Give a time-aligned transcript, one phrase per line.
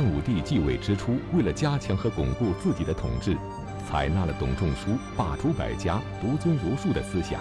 [0.00, 3.36] 汉武帝继位之初，为了加强和巩固自己的统治，
[3.86, 7.38] 采纳了董仲舒罢黜百家、独尊儒术的思想，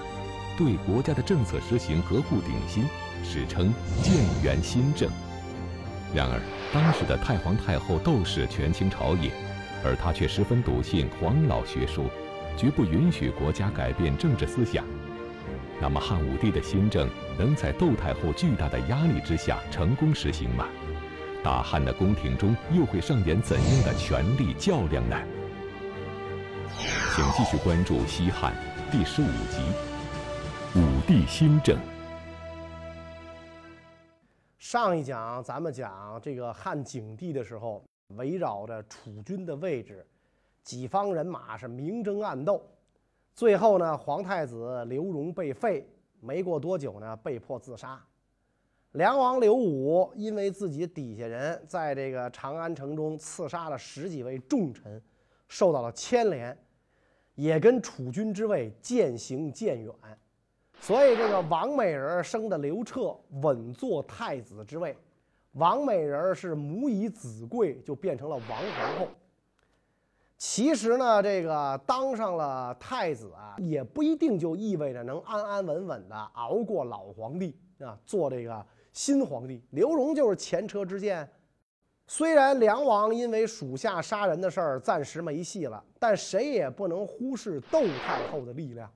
[0.57, 2.83] 对国家的政策实行革故鼎新，
[3.23, 4.13] 史称建
[4.43, 5.09] 元新政。
[6.13, 6.41] 然而，
[6.73, 9.31] 当时的太皇太后窦氏权倾朝野，
[9.81, 12.03] 而他却十分笃信黄老学说，
[12.57, 14.83] 绝不允许国家改变政治思想。
[15.79, 20.65] 那么，汉武帝的新政能在窦太后巨大的压力之下成功实行吗？
[21.49, 25.17] 大汉的宫廷中又会上演怎样的权力较量呢？
[27.15, 28.53] 请继续关注《西汉》
[28.91, 29.59] 第十五集
[30.79, 31.75] 《武帝新政》。
[34.59, 40.05] 上一讲咱们讲这个汉景帝的时候，围绕着储君的位置，
[40.63, 42.63] 几方人马是明争暗斗，
[43.33, 45.89] 最后呢，皇太子刘荣被废，
[46.19, 47.99] 没过多久呢，被迫自杀。
[48.93, 54.99] 梁王刘武因为自己底下人在这个长安城中刺杀了十几位重臣，
[55.47, 56.57] 受到了牵连，
[57.35, 59.93] 也跟储君之位渐行渐远，
[60.79, 64.97] 所以这个王美人生的刘彻稳坐太子之位。
[65.51, 69.07] 王美人是母以子贵，就变成了王皇后。
[70.35, 78.65] 其实呢，这个当上了太子啊，也不一定就意味着能安安稳稳的熬过老皇帝啊，做这个。
[78.99, 81.25] 新皇帝刘荣就是前车之鉴。
[82.05, 88.91] 虽然梁王因为属下杀人的事儿暂时没戏了，但谁也不能忽视窦太后的力量。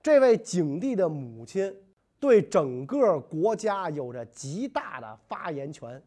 [0.00, 1.76] 这位景帝的母亲
[2.20, 6.00] 对整个国家有着极大的发言权。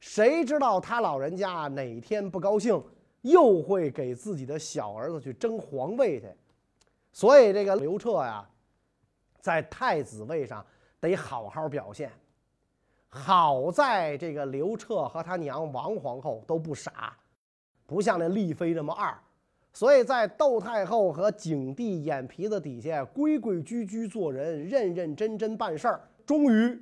[0.00, 2.82] 谁知道他老人家哪天不高兴，
[3.20, 6.26] 又会给自己的小儿子去争皇位去？
[7.12, 8.48] 所以这个刘彻呀，
[9.42, 10.64] 在太子位上
[10.98, 12.10] 得好好表现。
[13.08, 17.16] 好在这个刘彻和他娘王皇后都不傻，
[17.86, 19.18] 不像那丽妃那么二，
[19.72, 26.06] 所以在窦太后和景帝眼皮子底下规规矩矩做人，认认真真办事儿。
[26.26, 26.78] 终于，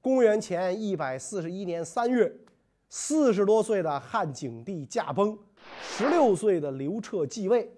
[0.00, 2.32] 公元前一百四十一年三月，
[2.88, 5.36] 四十多岁的汉景帝驾崩，
[5.82, 7.68] 十六岁的刘彻继位，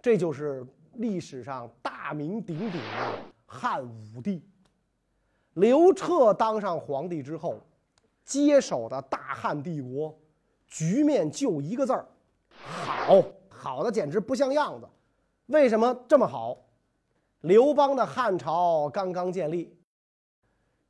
[0.00, 4.42] 这就是历史上大名鼎鼎的汉武帝。
[5.54, 7.60] 刘彻当上皇帝之后，
[8.24, 10.16] 接手的大汉帝国
[10.66, 12.06] 局面就一个字儿：
[12.56, 14.88] 好，好的简直不像样子。
[15.46, 16.56] 为什么这么好？
[17.40, 19.76] 刘邦的汉朝刚刚建立，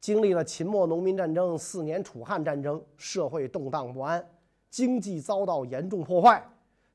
[0.01, 4.23] 经历了秦末农民战争、四年楚汉战争，社会动荡不安，
[4.69, 6.47] 经济遭到严重破坏。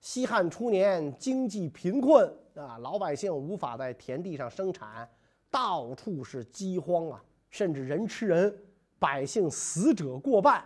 [0.01, 5.09] 西汉初年，经济贫困啊，老百姓无法在田地上生产，
[5.49, 7.23] 到处是饥荒啊。
[7.55, 8.53] 甚至人吃人，
[8.99, 10.61] 百姓死者过半，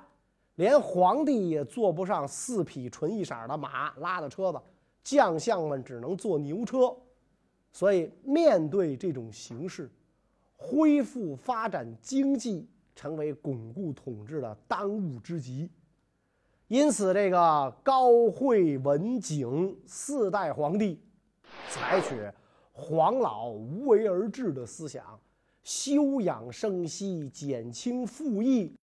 [0.55, 4.59] 连皇帝也坐不上四匹纯一色的马拉的车子，
[5.03, 6.91] 将相们只能坐牛车。
[7.71, 9.87] 所以，面对这种形势，
[10.57, 15.69] 恢复发展经济成为巩固统治的当务之急。
[16.69, 20.99] 因此，这个高惠文景四代皇帝
[21.69, 22.15] 采取
[22.71, 25.19] 黄老无为而治的思想。
[25.69, 28.73] 休养生息，减轻赋役，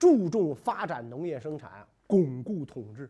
[0.00, 3.08] 注重发展农业生产，巩固统治。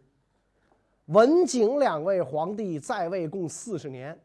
[1.06, 4.20] 文景两位皇帝在位共四十年，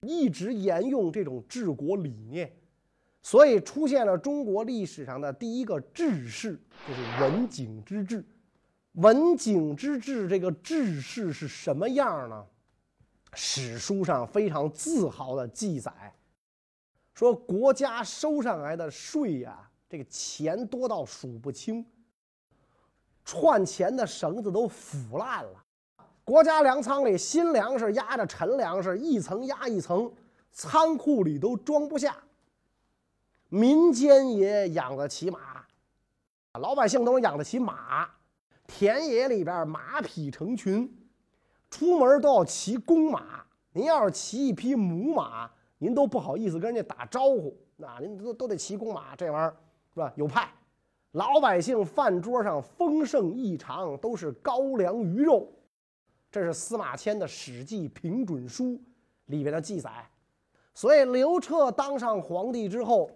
[0.00, 2.50] 一直沿用这种治国理念，
[3.20, 6.58] 所以出现了中国历史上的第一个治世，
[6.88, 8.24] 就是文景之治。
[8.92, 12.46] 文景之治这个治世是什么样呢？
[13.34, 15.92] 史书上非常自豪的记载。
[17.14, 21.86] 说国家收上来的税呀，这个钱多到数不清，
[23.24, 25.64] 串钱的绳子都腐烂了。
[26.24, 30.12] 国家粮仓里新粮食压着陈粮食，一层压一层，
[30.50, 32.16] 仓库里都装不下。
[33.48, 35.64] 民间也养得起马，
[36.54, 38.08] 老百姓都能养得起马，
[38.66, 40.92] 田野里边马匹成群，
[41.70, 43.44] 出门都要骑公马。
[43.72, 45.48] 您要是骑一匹母马。
[45.84, 49.54] 您都不好意思跟人家打招呼，那您都都得骑公马，这玩意儿
[49.92, 50.10] 是吧？
[50.16, 50.50] 有派，
[51.12, 55.46] 老百姓饭桌上丰盛异常，都是高粱鱼肉。
[56.30, 58.64] 这是司马迁的《史记平准书》
[59.26, 59.90] 里边的记载。
[60.72, 63.10] 所以刘彻当上皇帝之后，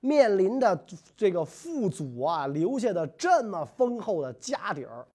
[0.00, 5.06] 面临着这个父祖啊留下的这么丰厚的家底儿，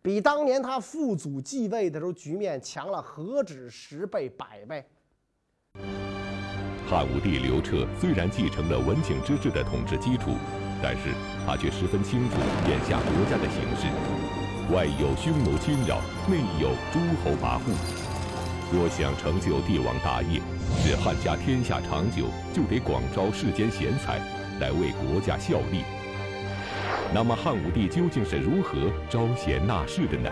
[0.00, 4.82] 比当年他父祖继位的时候局面强了何止十倍百倍。
[6.90, 10.32] 汉武帝刘彻虽然继承了文景之治的统治基础，
[10.82, 11.14] 但是
[11.46, 12.34] 他却十分清楚
[12.68, 13.86] 眼下国家的形势。
[14.74, 17.70] 外有匈奴侵扰，内有诸侯跋扈。
[18.72, 20.40] 若想成就帝王大业，
[20.82, 24.18] 使汉家天下长久，就得广招世间贤才
[24.58, 25.84] 来为国家效力。
[27.14, 30.28] 那么汉武帝究竟是如何招贤纳士的呢？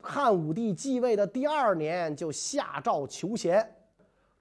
[0.00, 3.66] 汉武帝继位的第二年就下诏求贤，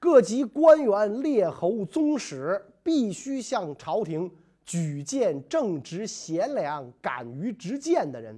[0.03, 4.29] 各级官员、列侯、宗室必须向朝廷
[4.65, 8.37] 举荐正直贤良、敢于直谏的人。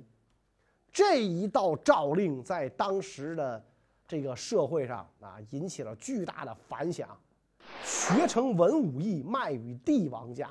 [0.92, 3.66] 这一道诏令在当时的
[4.08, 7.10] 这个社会上啊，引起了巨大的反响。
[7.84, 10.48] 学成文武艺，卖与帝王家。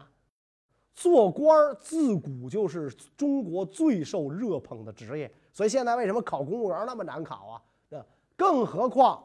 [0.97, 7.63] 做官儿自古就是中国最受热捧的职业，所以现在为什么考公务员那么难考啊？
[7.89, 8.05] 那
[8.37, 9.25] 更何况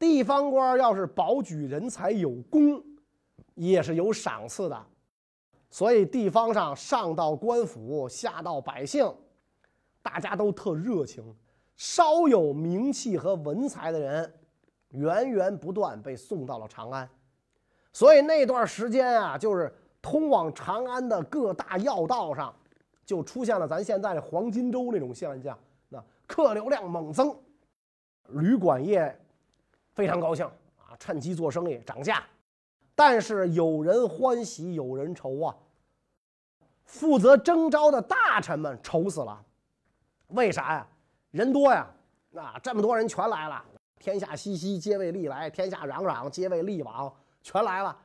[0.00, 2.82] 地方官要是保举人才有功，
[3.54, 4.86] 也是有赏赐的。
[5.68, 9.14] 所以地方上上到官府，下到百姓，
[10.02, 11.22] 大家都特热情。
[11.76, 14.34] 稍有名气和文才的人，
[14.88, 17.08] 源源不断被送到了长安。
[17.92, 22.54] 所以那段时间啊，就是通往长安的各大要道上，
[23.04, 25.58] 就出现了咱现在的黄金周那种现象，
[25.88, 27.36] 那客流量猛增，
[28.28, 29.14] 旅馆业
[29.94, 30.44] 非常高兴
[30.78, 32.22] 啊，趁机做生意涨价。
[32.94, 35.56] 但是有人欢喜有人愁啊，
[36.84, 39.42] 负责征召的大臣们愁死了，
[40.28, 40.86] 为啥呀？
[41.30, 41.86] 人多呀，
[42.34, 43.64] 啊，这么多人全来了，
[43.98, 47.12] 天下熙熙，皆为利来；天下攘攘，皆为利往。
[47.42, 47.96] 全来了，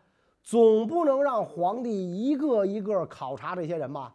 [0.43, 1.89] 总不能让皇帝
[2.23, 4.13] 一个一个考察这些人吧？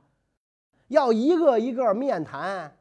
[0.89, 2.75] 要一个一个面谈，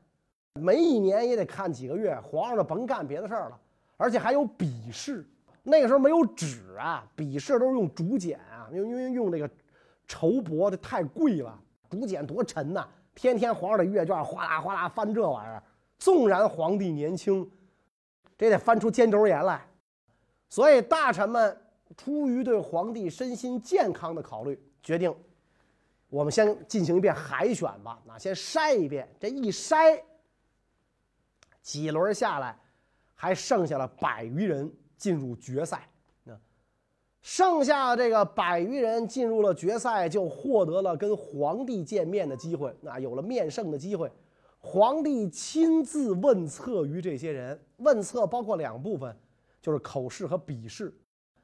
[0.53, 2.17] 没一年也得看几个月。
[2.21, 3.59] 皇上就甭干别的事儿了，
[3.99, 5.23] 而且还有笔试。
[5.61, 9.47] 那个时候没有纸啊，笔试都是用竹简啊，因为因为用这个
[10.07, 11.59] 绸帛，这太贵了，
[11.89, 12.87] 竹简多沉呐！
[13.13, 15.61] 天天皇上的阅卷哗啦哗啦翻这玩意儿，
[15.99, 17.47] 纵然皇帝年轻，
[18.37, 19.63] 这得翻出肩周炎来。
[20.49, 21.55] 所以大臣们。
[21.97, 25.13] 出于对皇帝身心健康的考虑，决定
[26.07, 27.99] 我们先进行一遍海选吧。
[28.07, 29.09] 啊，先筛一遍。
[29.19, 29.99] 这一筛，
[31.63, 32.55] 几轮下来，
[33.21, 35.89] 还剩下了百余人进入决赛。
[36.23, 36.33] 那
[37.21, 42.73] 剩下这个百余人进入了决赛，就获得了跟皇帝见面的机会。
[42.79, 44.09] 那有了面圣的机会，
[44.57, 47.59] 皇帝亲自问策于这些人。
[47.79, 49.13] 问策包括两部分，
[49.61, 50.97] 就是口试和笔试。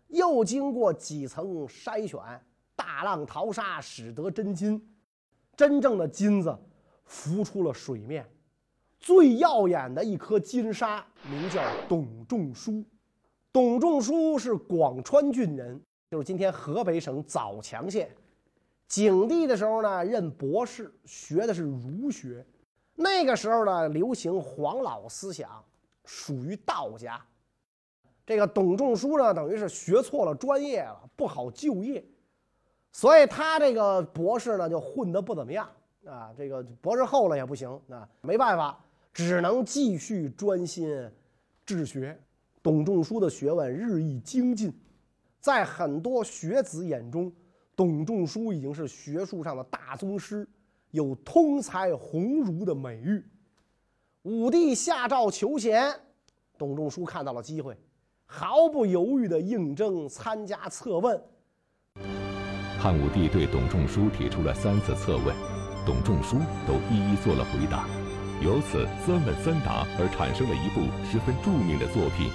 [0.08, 2.22] 又经过几层筛选，
[2.74, 4.82] 大浪淘沙，使得真金，
[5.58, 6.58] 真正的金子
[7.04, 8.26] 浮出了水面。
[9.00, 12.84] 最耀眼的一颗金沙，名叫董仲舒。
[13.52, 18.10] 董仲舒是广川郡人，就是今天河北省枣强县。
[18.88, 22.46] 景帝的时候呢，任博士，学的是儒学。
[22.96, 25.64] 那个时候呢，流行黄老思想，
[26.06, 27.20] 属于道家。
[28.26, 32.04] 这个董仲舒呢，等于是学错了专业了，不好就业，
[32.92, 35.70] 所以他这个博士呢就混得不怎么样
[36.06, 36.34] 啊。
[36.38, 38.80] 这个博士后了也不行啊，没办法，
[39.16, 41.10] 只能继续专心
[41.66, 42.20] 治学。
[42.62, 44.74] 董仲舒的学问日益精进，
[45.40, 47.32] 在很多学子眼中，
[47.78, 50.46] 董仲舒已经是学术上的大宗师，
[50.92, 53.24] 有通才鸿儒的美誉。
[54.24, 55.98] 武帝下诏求贤，
[56.58, 57.78] 董仲舒看到了机会。
[58.26, 61.18] 毫不犹豫地应征参加策问。
[62.78, 65.34] 汉武帝对董仲舒提出了三次策问，
[65.86, 66.36] 董仲舒
[66.68, 67.88] 都一一做了回答，
[68.42, 72.30] 由此三问三答而产生了一部十分著名的作品。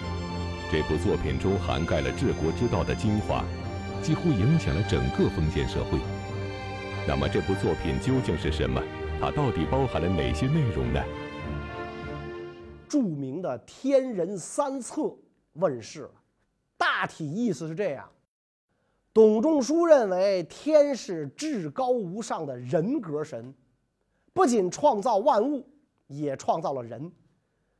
[0.72, 3.44] 这部作品中涵盖了治国之道的精华，
[4.02, 5.98] 几乎影响了整个封建社会。
[7.06, 8.80] 那么这部作品究竟是什么？
[9.20, 11.02] 它到底包含了哪些内容呢？
[12.88, 15.02] 著名的《天人三策》。
[15.54, 16.10] 问世了，
[16.78, 18.08] 大体意思是这样：
[19.12, 23.52] 董仲舒认为天是至高无上的人格神，
[24.32, 25.68] 不仅创造万物，
[26.10, 27.10] 也创造了人，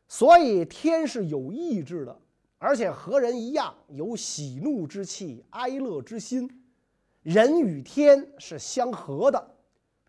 [0.07, 2.21] 所以天是有意志的，
[2.59, 6.49] 而且和人一样有喜怒之气、哀乐之心，
[7.23, 9.55] 人与天是相合的，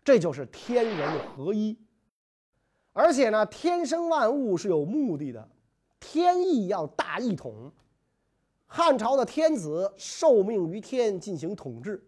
[0.04, 1.76] 这就是天人合一。
[2.92, 5.48] 而且呢，天生万物是有目的的。
[5.98, 7.72] 天意要大一统，
[8.66, 12.04] 汉朝的天子受命于天进行统治，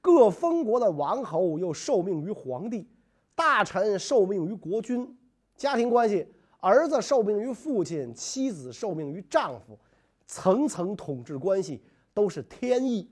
[0.00, 2.86] 各封国的王侯又受命于皇帝，
[3.34, 5.17] 大臣受命于国君，
[5.58, 6.26] 家庭关系，
[6.60, 9.78] 儿子受命于父亲，妻子受命于丈夫，
[10.24, 11.82] 层层统治关系
[12.14, 13.10] 都是天意。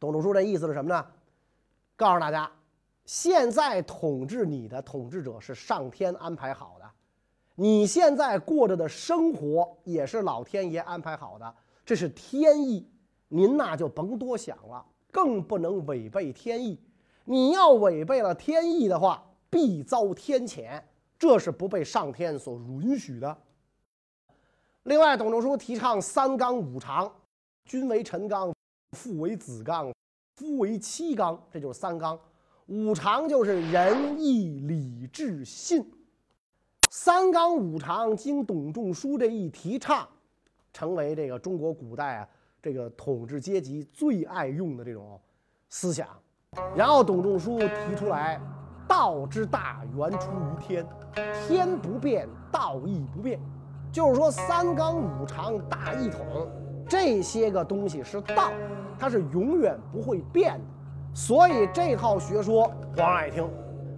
[0.00, 1.06] 董仲舒这意思是什么呢？
[1.94, 2.50] 告诉大家，
[3.04, 6.90] 现在统治你的统治者是上天安排好的，
[7.54, 11.54] 你现在过着的生活也是老天爷安排好的，
[11.84, 12.88] 这是天意。
[13.28, 16.80] 您那就甭多想了，更不能违背天意。
[17.24, 20.82] 你要违背了天意的话，必遭天谴，
[21.22, 23.38] 这是不被上天所允许的。
[24.82, 27.08] 另外，董仲舒提倡三纲五常，
[27.64, 28.52] 君为臣纲，
[28.96, 29.92] 父为子纲，
[30.34, 32.18] 夫为妻纲，这就是三纲。
[32.66, 35.88] 五常就是仁义礼智信。
[36.90, 40.08] 三纲五常经董仲舒这一提倡，
[40.72, 42.28] 成为这个中国古代啊
[42.60, 45.20] 这个统治阶级最爱用的这种
[45.68, 46.08] 思想。
[46.74, 48.40] 然后董仲舒提出来，
[48.86, 50.86] 道之大源出于天，
[51.46, 53.40] 天不变，道亦不变。
[53.92, 56.24] 就是说，三纲五常大一统
[56.88, 58.52] 这些个东西是道，
[58.98, 60.64] 它是永远不会变的。
[61.14, 62.64] 所以这套学说
[62.96, 63.48] 皇上爱听。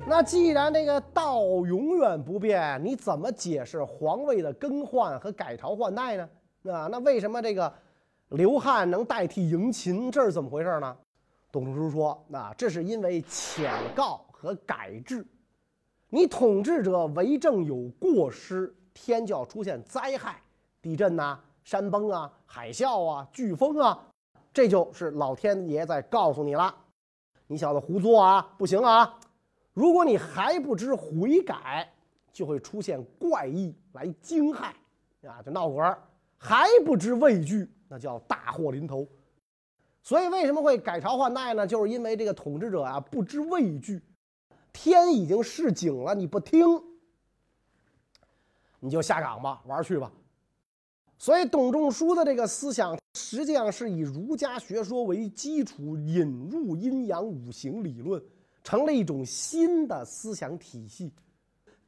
[0.07, 6.29] 那既然这个道永远不变，你怎么解释皇位的更换和改朝换代呢？
[6.73, 7.73] 啊，那为什么这个
[8.31, 10.11] 刘汉能代替嬴秦？
[10.11, 10.97] 这是怎么回事呢？
[11.53, 15.27] 董仲舒说：“那这是因为浅告和改制。
[16.11, 20.41] 你统治者为政有过失。”天就要出现灾害，
[20.81, 24.07] 地震呐、山崩啊、海啸啊、飓风啊，
[24.53, 26.73] 这就是老天爷在告诉你了，
[27.49, 29.19] 你小子胡作啊，不行啊！
[29.73, 31.93] 如果你还不知悔改，
[32.33, 34.67] 就会出现怪异来惊骇，
[35.27, 35.99] 啊，就闹鬼儿；
[36.39, 39.05] 还不知畏惧，那叫大祸临头。
[40.05, 41.67] 所以为什么会改朝换代呢？
[41.67, 44.01] 就是因为这个统治者啊不知畏惧，
[44.75, 46.67] 天已经示警了，你不听。
[48.81, 50.13] 你就下岗吧，玩去吧。
[51.17, 58.23] 所以董仲舒的这个思想，实际上是以儒家学说为基础，引入阴阳五行理论，
[58.63, 61.11] 成了一种新的思想体系。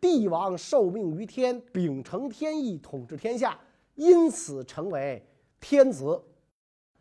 [0.01, 3.59] 帝王受命于天，秉承天意统治天下，
[3.97, 5.23] 因此成为
[5.61, 6.23] 天子。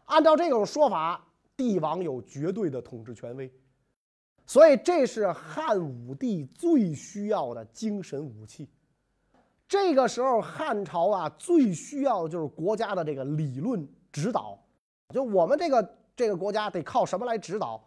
[0.06, 1.26] 按照这种说法，
[1.56, 3.50] 帝王有绝对的统治权威。
[4.48, 8.70] 所以，这是汉武帝最需要的精神武器。
[9.68, 14.58] 这个时候，汉朝啊，最需要的就是国家的这个理论指导。
[15.10, 17.84] 就我们这个这个国家得靠什么来指导？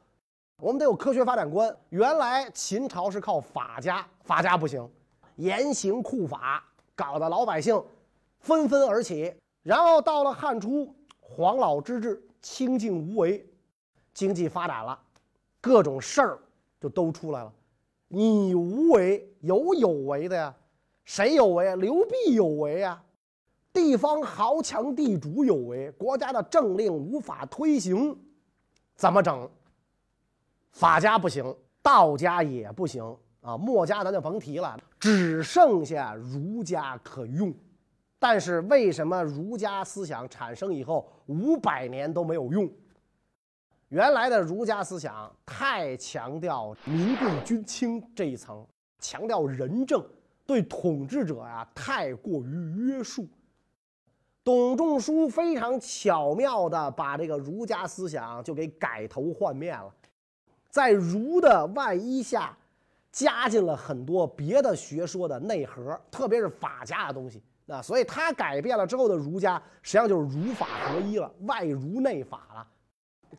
[0.60, 1.74] 我们得有科学发展观。
[1.90, 4.90] 原来秦朝是靠法家，法家不行，
[5.36, 6.64] 严刑酷法，
[6.96, 7.80] 搞得老百姓
[8.40, 9.32] 纷纷而起。
[9.62, 13.48] 然后到了汉初，黄老之治，清静无为，
[14.12, 14.98] 经济发展了，
[15.60, 16.38] 各种事儿
[16.80, 17.52] 就都出来了。
[18.08, 20.54] 你无为，有有为的呀。
[21.04, 21.74] 谁有为啊？
[21.76, 23.02] 刘弼有为啊！
[23.72, 28.14] 地方豪强地主有为，国家的政令无法推行，
[28.94, 29.48] 怎么整？
[30.70, 33.02] 法家不行，道家也不行
[33.40, 33.56] 啊！
[33.56, 37.54] 墨家咱就甭提了，只剩下儒家可用。
[38.18, 42.70] 但是为什么儒家思想产生以后五百年都没有用？
[43.88, 48.66] 原来的儒家思想太强调民贵君轻这一层，
[48.98, 50.04] 强调仁政。
[50.46, 53.26] 对统治者呀，太过于约束。
[54.42, 59.92] 董仲舒非常巧妙地把这个儒家思想就给改头换面了，
[60.70, 62.56] 在儒的外衣下
[63.12, 67.42] 加进了很多别的学说的内核，特别是法家的东西。
[67.66, 72.66] 那所以他改变了之后的儒家，实际上就是儒法合一了，外儒内法了。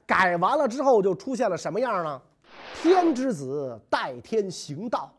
[0.05, 2.21] 改完了之后，就出现了什么样呢？
[2.81, 5.13] 天之子，代天行道。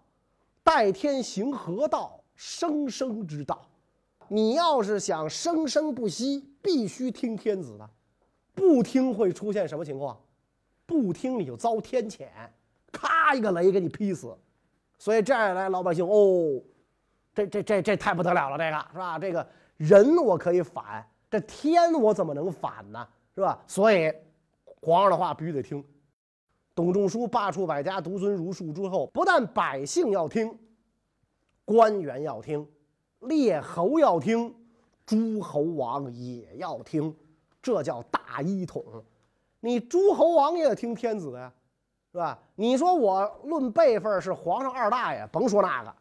[0.63, 3.61] 代天行河道，生生之道。
[4.29, 7.91] 你要是想生生不息，必须听天子的，
[8.55, 10.17] 不听会出现什么情况？
[10.87, 12.27] 不听你就遭天谴，
[12.93, 14.37] 咔一个雷给你劈死。
[14.99, 16.61] 所以这样来，老百姓哦，
[17.35, 19.19] 这这这这太不得了了，这个是吧？
[19.19, 19.47] 这个
[19.77, 23.09] 人我可以反，这天我怎么能反呢？
[23.35, 23.59] 是吧？
[23.67, 24.13] 所以
[24.81, 25.85] 皇上的话必须得听。
[26.75, 30.59] 董仲舒罢黜百家，独尊儒术之后，不但百姓要听，
[31.65, 32.67] 官员要听，
[33.21, 34.55] 列侯要听，
[35.05, 37.15] 诸侯王也要听，
[37.61, 38.83] 这叫大一统。
[39.59, 41.53] 你诸侯王也得听天子呀，
[42.13, 42.39] 是吧？
[42.55, 45.95] 你说我论辈分是皇上二大爷，甭说那个，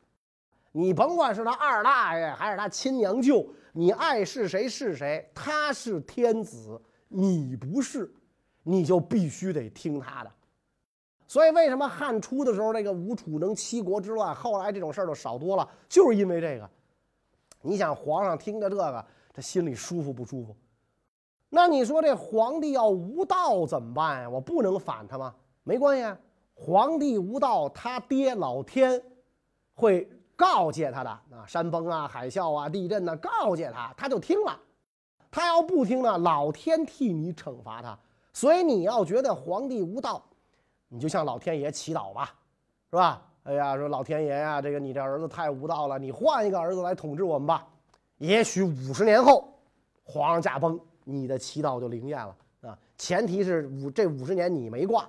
[0.72, 8.10] 你甭管是他二大爷还是他亲娘舅，你爱是谁是谁，他是天子，你不是，
[8.64, 10.32] 你就必须得听他的。
[11.28, 15.70] 所以，为什么汉初的时候那个吴楚能七国之乱，后来这种事儿就少多了？
[15.88, 16.70] 就是因为这个。
[17.62, 20.56] 你想，皇上听着这个，他心里舒服不舒服？
[21.50, 24.30] 那你说这皇帝要无道怎么办呀？
[24.30, 25.36] 我不能反他吗？
[25.64, 26.20] 没关系，
[26.56, 29.00] 皇帝无道，他爹老天
[29.76, 34.60] 会告诫他的啊，山崩啊、海啸啊、地震呐，告诫他，他就听了。
[35.30, 38.00] 他要不听呢，老天替你惩罚他。
[38.34, 40.24] 所以你要觉得皇帝无道，
[40.88, 42.34] 你就向老天爷祈祷吧，
[42.90, 43.26] 是吧？
[43.44, 47.68] 哎呀，说老天爷呀，这个你这儿子太无道了，你换一个儿子来统治我们吧。
[48.18, 49.50] 也许五十年后，
[50.04, 52.78] 皇上驾崩，你的祈祷就灵验了啊。
[52.98, 55.08] 前提是五这五十年你没挂。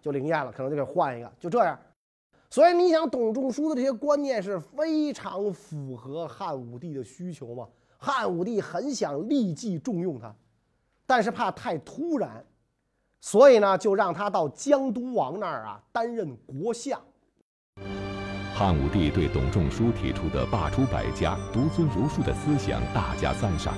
[0.00, 1.78] 就灵验了，可能就给换一个，就这样。
[2.48, 7.68] 所以你想，董仲舒的这些观念是非常符合汉武帝的需求嘛？
[7.98, 10.34] 汉武帝很想立即重用他，
[11.08, 12.44] 但是怕太突然，
[13.18, 17.00] 所以呢，就让他到江都王那儿啊担任国相。
[18.54, 23.72] 汉武帝对董仲舒提出的罢黜百家、独尊儒术的思想大加赞赏，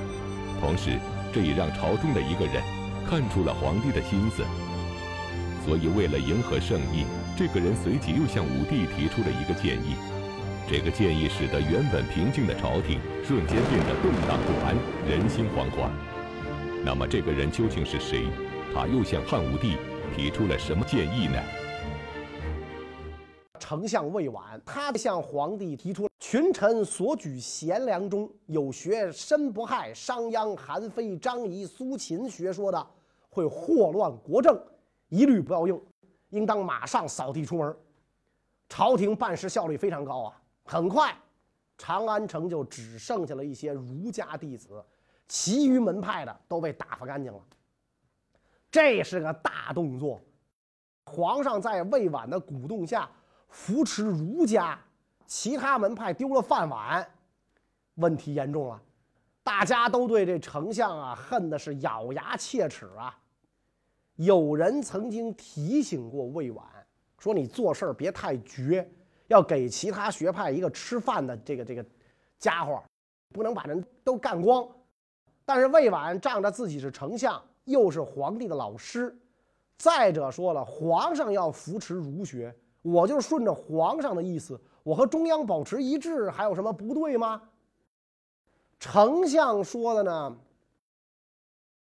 [0.60, 0.99] 同时
[1.32, 2.60] 这也让朝中的一个人
[3.08, 4.42] 看出了皇帝的心思。
[5.64, 7.04] 所以，为了迎合圣意，
[7.37, 9.94] 这个人随即又向武帝提出了一个建议。
[10.68, 14.75] 这个建议使得原本平静的朝廷瞬间变得动荡不安，
[15.08, 16.09] 人心惶惶。
[16.82, 18.25] 那么，这个人究竟是谁？
[18.75, 19.76] 他又向汉武帝
[20.16, 21.38] 提出了什么建议呢？
[23.58, 32.87] 丞相魏婉，他向皇帝提出：群臣所举贤良中有学申不害、商鞅、韩非、张仪、苏秦学说的，
[33.28, 34.58] 会祸乱国政。
[35.10, 35.80] 一律不要用，
[36.30, 37.76] 应当马上扫地出门。
[38.70, 40.40] 朝廷办事效率非常高啊！
[40.64, 41.14] 很快，
[41.76, 44.82] 长安城就只剩下了一些儒家弟子，
[45.30, 47.38] 其余门派的都被打发干净了。
[48.68, 50.20] 这是个大动作。
[51.04, 53.08] 皇上在魏婉的鼓动下
[53.49, 54.76] 扶持儒家，
[55.26, 57.08] 其他门派丢了饭碗，
[57.94, 58.82] 问题严重了。
[59.44, 63.16] 大家都对这丞相啊恨的是咬牙切齿啊！
[64.16, 66.66] 有人曾经提醒过魏婉，
[67.19, 68.88] 说你做事别太绝，
[69.28, 71.84] 要给其他学派一个吃饭的这个这个
[72.36, 72.82] 家伙，
[73.32, 74.69] 不能把人都干光。
[75.52, 79.13] 但是魏婉仗着自己是丞相，又是皇帝的老师，
[79.76, 87.43] 再者说了，皇上要扶持儒学，我就顺着皇上的意思，我和中央保持一致，还有什么不对吗？
[88.78, 90.36] 丞相说的呢，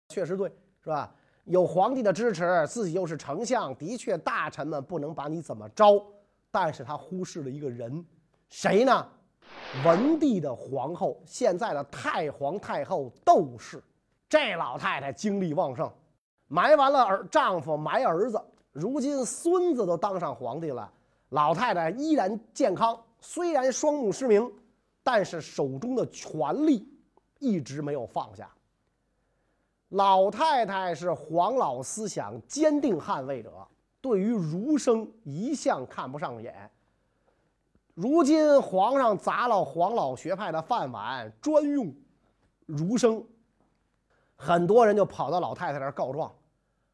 [0.07, 0.51] 确实对，
[0.83, 1.13] 是吧？
[1.43, 6.03] 有皇帝的支持，自己又是丞相，的确大臣们不能把你怎么着。
[6.49, 8.03] 但是他忽视了一个人，
[8.49, 9.07] 谁呢？
[9.85, 13.83] 文帝的皇后，现在的太皇太后窦氏。
[14.27, 15.91] 这老太太精力旺盛，
[16.47, 18.39] 埋完了儿丈夫，埋儿子，
[18.71, 20.91] 如今孙子都当上皇帝了，
[21.29, 22.99] 老太太依然健康。
[23.19, 24.51] 虽然双目失明，
[25.03, 26.87] 但是手中的权力
[27.39, 28.49] 一直没有放下。
[29.89, 33.51] 老太太是黄老思想坚定捍卫者，
[33.99, 36.69] 对于儒生一向看不上眼。
[38.01, 41.93] 如今皇上砸了黄老学派的饭碗，专用
[42.65, 43.21] 儒生，
[44.37, 46.33] 很多人就跑到老太太那儿告状。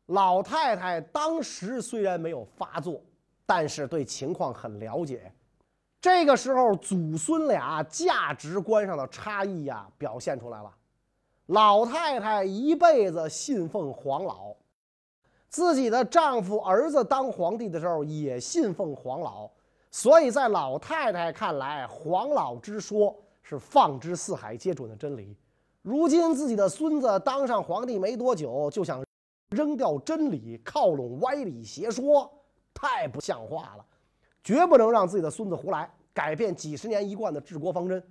[0.07, 2.99] 老太太当时虽然没有发作，
[3.45, 5.31] 但是对情况很了解。
[6.01, 10.73] 这个时候，祖孙俩价值观上的差异呀，表现出来了。
[11.45, 14.55] 老太太一辈子信奉黄老，
[15.49, 19.47] 自己的丈夫、儿子当皇帝的时候也信奉黄老，
[19.95, 25.37] 所以在老太太看来，黄老之说是放之四海皆准的真理。
[25.81, 29.01] 如今自己的孙子当上皇帝没多久，就想
[29.51, 32.29] 扔掉真理，靠拢歪理邪说，
[32.73, 33.85] 太不像话了，
[34.43, 38.03] 绝不能让自己的孙子胡来，改变几十年一贯的治国方针。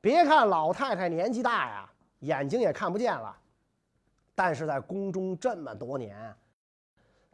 [0.00, 1.92] 别看老太太年纪大呀。
[2.20, 3.36] 眼睛也看不见了，
[4.34, 6.34] 但是在宫中这么多年，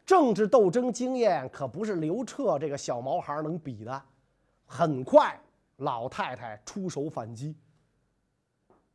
[0.08, 4.02] 政治斗争经验可不是刘彻这个小毛孩能比的。
[4.64, 5.38] 很快，
[5.76, 7.54] 老太太出手反击。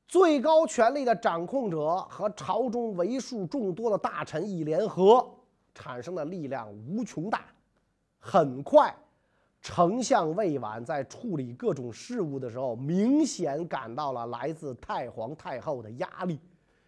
[0.08, 5.24] 最高权力的掌控者和朝中为数众多的大臣一联合，
[5.76, 7.46] 产生的力量无穷大。
[8.18, 8.92] 很快。
[9.62, 16.40] 丞相魏婉在处理各种事务的时候，明显感到了来自太皇太后的压力，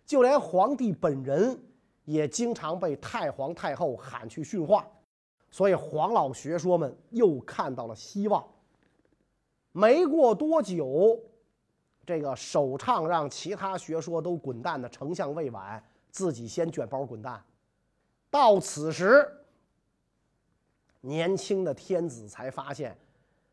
[0.03, 1.57] 就连皇帝本人
[2.05, 4.87] 也经常被太皇太后喊去训话，
[5.51, 8.45] 所以黄老学说们又看到了希望。
[9.71, 11.19] 没过多久，
[12.05, 17.43] 这个首倡让其他学说都滚蛋的丞相魏婉，自己先卷包滚蛋。
[18.29, 19.29] 到此时。
[21.01, 22.97] 年轻的天子才发现，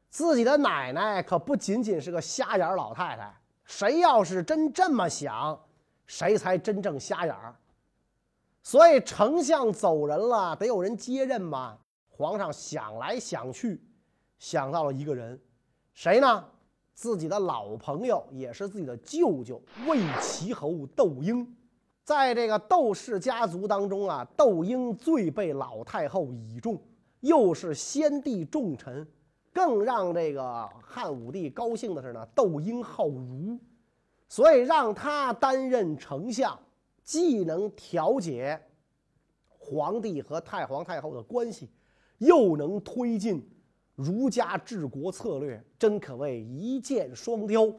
[0.09, 3.31] 自己的奶奶可不仅仅是个瞎眼老太太。
[3.67, 5.61] 谁要是真这么想，
[6.07, 7.55] 谁才真正瞎眼儿。
[8.62, 11.79] 所以丞相走人了，得有人接任嘛。
[12.09, 13.83] 皇上想来想去，
[14.38, 15.40] 想到了一个人，
[15.92, 16.44] 谁呢？
[16.94, 21.57] 自己的老朋友，也是自己的舅舅魏齐侯窦婴。
[22.05, 26.81] 在这个窦氏家族当中啊，窦婴最被老太后倚重，
[27.20, 29.07] 又是先帝重臣。
[29.53, 33.59] 更让这个汉武帝高兴的是呢，窦婴好儒，
[34.29, 36.59] 所以让他担任丞相，
[37.03, 38.61] 既能调解
[39.49, 41.71] 皇帝和太皇太后的关系，
[42.19, 43.49] 又能推进
[43.95, 47.73] 儒家治国策略，真可谓一箭双雕。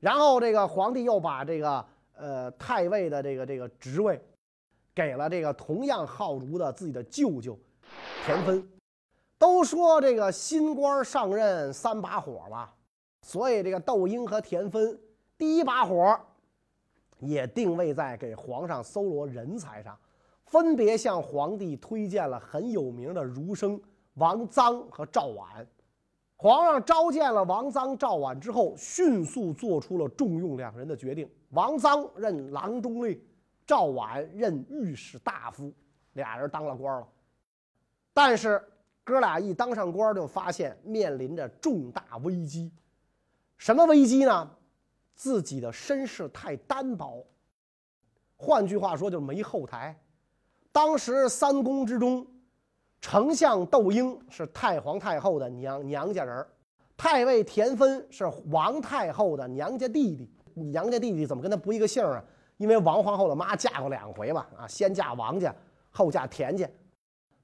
[0.00, 4.20] 然后这个皇帝又把这个呃太尉的这个这个职位，
[4.94, 7.58] 给了这个同样好儒的自己的舅舅
[8.24, 8.68] 田汾。
[9.38, 12.74] 都说这个新官上任三把火吧，
[13.22, 14.98] 所以这个窦婴和田汾
[15.36, 16.18] 第一把火
[17.20, 19.98] 也定位在给皇上搜罗人才上，
[20.44, 23.80] 分别向皇帝推荐了很有名的儒生
[24.14, 25.66] 王臧和赵绾。
[26.36, 33.20] 皇上召见了王臧、赵绾之后，迅速做出了重用两人的决定：王臧任郎中令，
[33.66, 35.72] 赵绾任御史大夫，
[36.12, 37.06] 俩人当了官了。
[38.12, 38.62] 但是。
[39.04, 42.70] 哥俩一当上官，就发现面临着重大危机。
[43.56, 44.50] 什么危机呢？
[45.18, 47.26] 自己的身世太单薄。
[48.36, 50.00] 换句话说，就是没后台。
[50.70, 52.24] 当时三公之中，
[53.00, 56.46] 丞相窦婴是太皇太后的娘娘家人
[56.96, 60.30] 太尉田汾是王太后的娘家弟弟。
[60.54, 62.24] 娘家弟弟怎么跟他不一个姓啊？
[62.56, 64.48] 因为王皇后的妈嫁过两回吧？
[64.56, 65.52] 啊，先嫁王家，
[65.90, 66.68] 后嫁田家。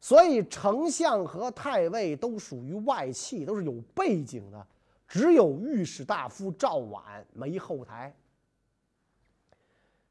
[0.00, 4.66] 所以，丞相和太尉都属于外戚，都是有背景的。
[5.14, 8.12] 只有御史大夫赵婉没后台。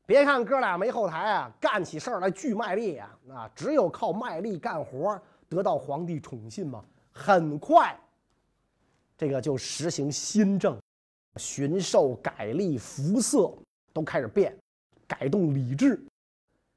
[0.05, 3.19] 别看哥俩没后台啊，干起事儿来巨卖力啊！
[3.29, 6.85] 啊，只有靠卖力干活得到皇帝宠信嘛。
[7.11, 7.99] 很快，
[9.17, 10.79] 这个就实行新政，
[11.35, 13.53] 巡狩、改吏、服色
[13.91, 14.57] 都开始变，
[15.05, 16.01] 改动礼制。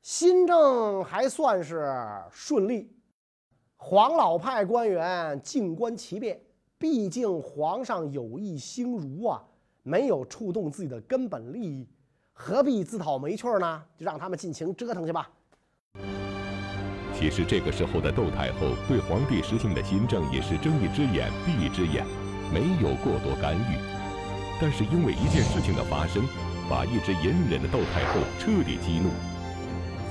[0.02, 1.96] 新政还算是
[2.32, 2.92] 顺利。
[3.76, 6.40] 黄老派官员静观其变，
[6.78, 9.42] 毕竟皇上有意兴儒啊，
[9.82, 11.86] 没有触动自己的根本利益，
[12.32, 13.82] 何必自讨没趣呢？
[13.96, 15.30] 就让他们尽情折腾去吧。
[17.14, 22.04] 其实这个时候的窦太后对皇帝实行的新政也是睁一只眼闭一只眼，
[22.52, 23.78] 没有过多干预。
[24.60, 26.22] 但是因为一件事情的发生，
[26.68, 29.08] 把一直隐忍的窦太后彻底激怒，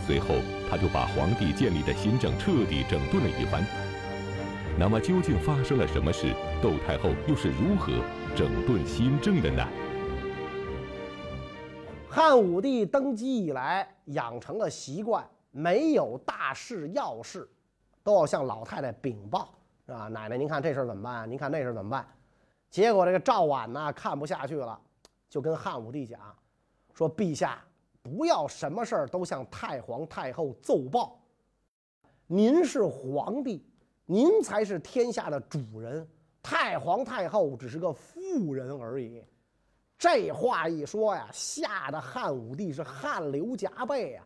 [0.05, 0.35] 随后。
[0.67, 3.63] 他就把皇帝建立的新政彻底整顿了一番。
[4.77, 6.33] 那么究竟发生了什么事？
[6.61, 7.93] 窦太后又是如何
[8.35, 9.65] 整顿新政的呢？
[12.09, 17.49] 汉武帝登基以来养成了习惯，没有大事要事，
[18.03, 19.53] 都要向老太太禀报，
[19.85, 20.09] 是吧？
[20.09, 21.29] 奶奶，您看这事怎么办？
[21.31, 22.05] 您看那事怎么办？
[22.69, 24.77] 结果这个赵婉呢看不下去了，
[25.29, 26.19] 就跟汉武帝讲，
[26.93, 27.59] 说：“陛下。”
[28.03, 31.19] 不要什么事儿都向太皇太后奏报。
[32.27, 33.65] 您是皇帝，
[34.05, 36.07] 您才是天下的主人，
[36.43, 39.23] 太皇太后只是个妇人而已。
[39.97, 44.23] 这话一说呀，吓得汉武帝是汗流浃背呀。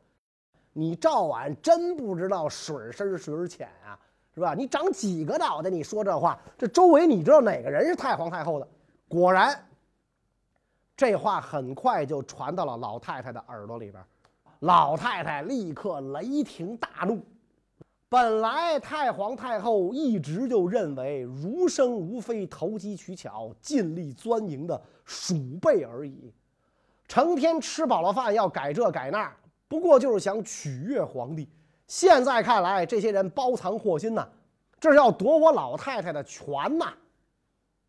[0.73, 3.97] 你赵婉真不知道水深水浅啊，
[4.33, 4.53] 是吧？
[4.53, 5.69] 你长几个脑袋？
[5.69, 8.67] 你说这话，这周围你知道哪个人是太皇太后的？
[9.07, 9.65] 果然。
[10.97, 14.03] 这话很快就传到了老太太的耳朵里边，
[14.59, 17.23] 老太太立刻雷霆大怒。
[18.09, 26.33] 本来太皇太后一直就认为儒生无非投机取巧、尽力钻营的鼠辈而已，
[27.07, 29.31] 成天吃饱了饭要改这改那，
[29.67, 31.47] 不过就是想取悦皇帝。
[31.85, 34.27] 现在看来，这些人包藏祸心呐，
[34.79, 36.91] 这是要夺我老太太的权呐！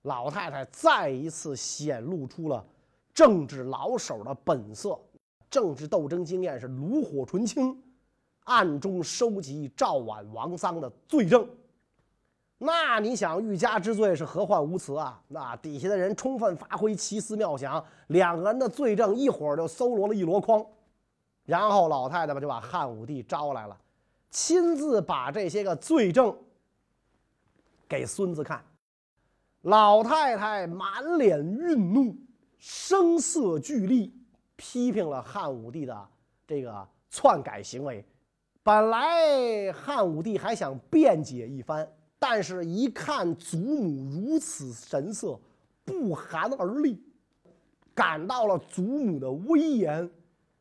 [0.02, 2.62] 老太太再一次显露出了。
[3.14, 4.98] 政治老手的本色，
[5.50, 7.82] 政治斗争经验是炉火纯青，
[8.50, 11.48] 暗中收集赵婉、王臧的罪证。
[12.58, 15.22] 那你想，欲加之罪是何患无辞啊？
[15.28, 20.66] 那底下的人充分发挥奇思妙想，两个人的罪证一会儿就搜罗了一箩筐。
[21.44, 23.78] 然后老太太们就把汉武帝招来了，
[24.32, 26.36] 亲自把这些个罪证
[27.88, 28.64] 给孙子看。
[29.62, 32.16] 老太太满脸愠怒。
[32.58, 34.12] 声色俱厉，
[34.54, 36.08] 批评了汉武帝的
[36.46, 38.04] 这个篡改行为。
[38.62, 45.38] 本来汉武帝还想辩解一番，但是一看祖母如此神色，
[45.84, 47.02] 不寒而栗，
[47.94, 50.08] 感到了祖母的威严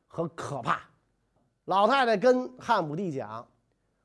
[0.08, 0.82] 和可怕。
[1.66, 3.46] 老太太跟汉武帝讲：“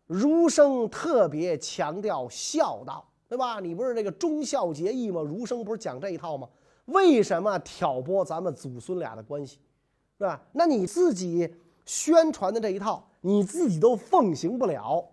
[0.07, 3.61] 儒生特别强调孝道，对吧？
[3.61, 5.23] 你不是这个忠孝节义吗？
[5.23, 6.49] 儒生不是讲这一套吗？
[6.87, 9.59] 为什么挑拨咱们祖孙俩的关系，
[10.19, 10.43] 是吧？
[10.53, 15.07] 那你自己宣传的这一套，你自己都奉行不了，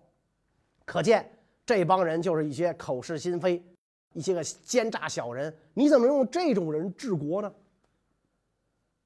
[0.84, 1.30] 可见
[1.64, 3.62] 这帮人就是一些口是心非、
[4.12, 5.54] 一些个奸诈小人。
[5.74, 7.52] 你怎么用这种人治国呢？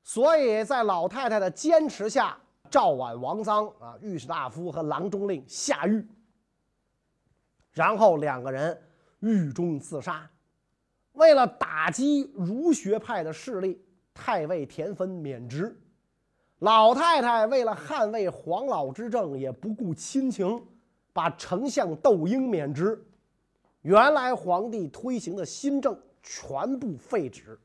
[0.02, 2.38] 所以在老太太的坚持下，
[2.70, 6.06] 赵绾、王臧啊，御史大夫和郎中令下狱，
[7.72, 8.80] 然后两个人
[9.18, 10.30] 狱中自杀。
[11.12, 15.76] 为了打击儒学派的势力，太尉田汾免职。
[16.60, 20.66] 老太太为了捍卫黄老之政，也不顾亲情，
[21.12, 23.04] 把丞相窦婴免职。
[23.82, 27.58] 原来皇帝推行的新政全部废止。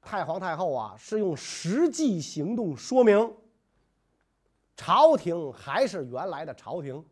[0.00, 3.32] 太皇太后啊，是用实际行动说明，
[4.76, 7.04] 朝廷还是原来的朝廷。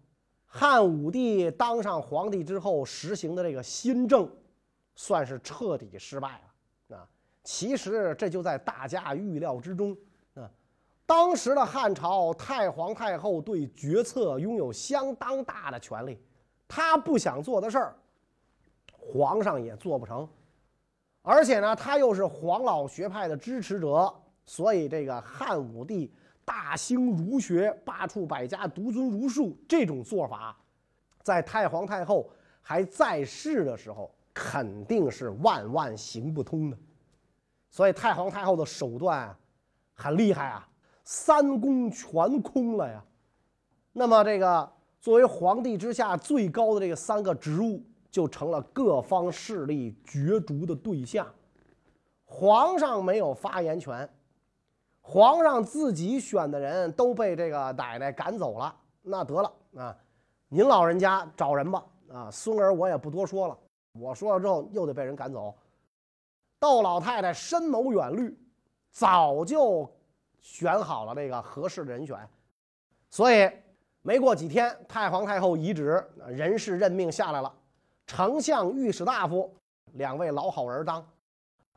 [0.47, 4.31] 汉武帝当上皇帝之后实行的这个新政。
[4.95, 6.39] 算是彻底失败
[6.91, 7.09] 了啊！
[7.43, 9.97] 其实这就在大家预料之中。
[11.13, 16.19] 当时的汉朝太皇太后对决策拥有相当大的权力，
[16.67, 17.95] 她不想做的事儿，
[18.97, 20.27] 皇上也做不成。
[21.21, 24.11] 而且呢，他又是黄老学派的支持者，
[24.47, 26.11] 所以这个汉武帝
[26.47, 30.57] 大兴儒学，罢黜百家，独尊儒术这种做法，
[31.23, 32.31] 在太皇太后
[32.63, 34.11] 还在世的时候。
[34.33, 36.79] 肯定是万万行不通的，
[37.71, 39.37] 所以太皇太后的手段
[39.93, 40.67] 很厉害啊，
[41.05, 43.03] 三公全空了呀。
[43.93, 51.27] 那么这个作为皇帝之下最高的这个三个职务，就成了各方势力角逐的对象。
[52.25, 54.09] 皇上没有发言权，
[55.01, 59.95] 皇上自己选的人都被这个奶奶赶走了，那得了啊，
[60.49, 63.59] 您老人家找人吧啊，孙儿我也不多说了。
[63.93, 65.55] 我说了之后，又得被人赶走。
[66.59, 68.35] 窦老太太深谋远虑，
[68.91, 69.91] 早就
[70.43, 72.19] 选好了这个合适的人选，
[73.09, 73.51] 所以
[74.03, 77.51] 没过几天，太皇太后遗旨，人事任命下来了。
[78.07, 79.51] 丞相、御史大夫
[79.93, 81.03] 两位老好人当，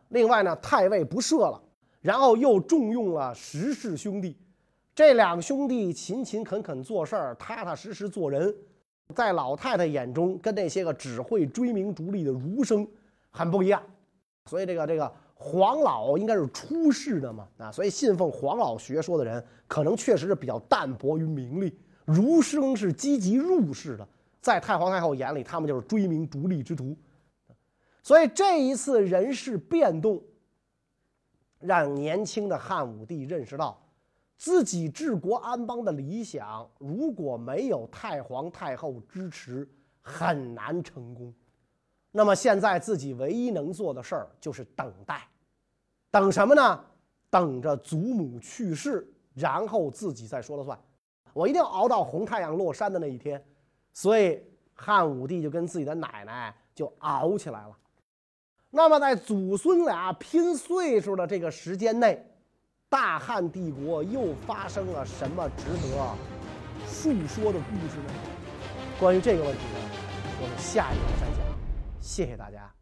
[0.09, 1.61] 另外呢，太尉不设了，
[2.01, 4.35] 然后又重用了石氏兄弟。
[4.93, 8.53] 这两兄弟勤勤恳恳做事儿，踏踏实实做人。
[9.13, 12.87] 在老太太眼中，跟那些个只会追名逐利的儒生
[13.29, 13.83] 很不一样，
[14.45, 21.77] 所以这个这个黄老应该是出世的嘛啊，所以信奉黄老学说的人，可能确实是比较淡泊于名利。
[22.05, 24.07] 儒生是积极入世的，
[24.41, 26.95] 在太皇太后眼里，他们就是追名逐利之徒。
[28.01, 30.23] 所以这一次人事变动，
[31.59, 33.81] 让年轻的汉武帝认识到。
[34.37, 39.67] 自己治国安邦的理想，如果没有太皇太后支持，
[40.01, 41.33] 很难成功。
[42.17, 45.27] 那么现在自己唯一能做的事儿就是等待，
[46.09, 46.81] 等什么呢？
[47.29, 50.79] 等着祖母去世，然后自己再说了算。
[51.33, 53.43] 我一定要熬到红太阳落山的那一天。
[53.91, 54.41] 所以
[54.73, 57.75] 汉武帝就跟自己的奶奶就熬起来了。
[58.69, 62.25] 那么在祖孙俩拼岁数的这个时间内。
[62.87, 66.15] 大汉帝国又发生了什么值得
[66.87, 68.13] 述说的故事呢？
[68.97, 69.79] 关于这个问题呢，
[70.41, 71.44] 我们下一讲再讲。
[72.05, 72.74] 谢谢大家。